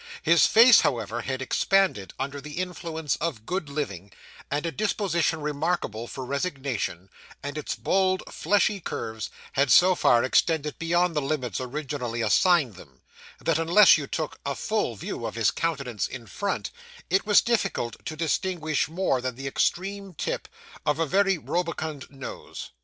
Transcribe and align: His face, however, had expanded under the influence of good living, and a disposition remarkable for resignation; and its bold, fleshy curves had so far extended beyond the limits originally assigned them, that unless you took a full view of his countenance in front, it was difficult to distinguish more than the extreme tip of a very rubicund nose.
His 0.23 0.47
face, 0.47 0.81
however, 0.81 1.21
had 1.21 1.43
expanded 1.43 2.11
under 2.17 2.41
the 2.41 2.53
influence 2.53 3.17
of 3.17 3.45
good 3.45 3.69
living, 3.69 4.11
and 4.49 4.65
a 4.65 4.71
disposition 4.71 5.41
remarkable 5.41 6.07
for 6.07 6.25
resignation; 6.25 7.07
and 7.43 7.55
its 7.55 7.75
bold, 7.75 8.23
fleshy 8.27 8.79
curves 8.79 9.29
had 9.51 9.71
so 9.71 9.93
far 9.93 10.23
extended 10.23 10.79
beyond 10.79 11.15
the 11.15 11.21
limits 11.21 11.61
originally 11.61 12.23
assigned 12.23 12.73
them, 12.77 13.01
that 13.41 13.59
unless 13.59 13.95
you 13.95 14.07
took 14.07 14.39
a 14.43 14.55
full 14.55 14.95
view 14.95 15.23
of 15.23 15.35
his 15.35 15.51
countenance 15.51 16.07
in 16.07 16.25
front, 16.25 16.71
it 17.11 17.27
was 17.27 17.39
difficult 17.41 18.03
to 18.03 18.15
distinguish 18.17 18.89
more 18.89 19.21
than 19.21 19.35
the 19.35 19.45
extreme 19.45 20.15
tip 20.15 20.47
of 20.83 20.97
a 20.97 21.05
very 21.05 21.37
rubicund 21.37 22.09
nose. 22.09 22.71